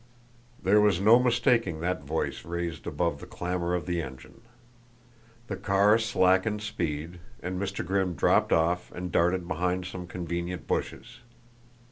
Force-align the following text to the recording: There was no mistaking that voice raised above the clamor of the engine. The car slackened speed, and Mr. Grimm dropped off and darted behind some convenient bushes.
There 0.63 0.81
was 0.81 0.99
no 0.99 1.19
mistaking 1.19 1.79
that 1.81 2.01
voice 2.01 2.43
raised 2.43 2.87
above 2.87 3.19
the 3.19 3.27
clamor 3.27 3.75
of 3.75 3.85
the 3.85 4.01
engine. 4.01 4.41
The 5.45 5.57
car 5.57 5.99
slackened 5.99 6.63
speed, 6.63 7.19
and 7.43 7.61
Mr. 7.61 7.85
Grimm 7.85 8.15
dropped 8.15 8.51
off 8.51 8.91
and 8.93 9.11
darted 9.11 9.47
behind 9.47 9.85
some 9.85 10.07
convenient 10.07 10.65
bushes. 10.65 11.19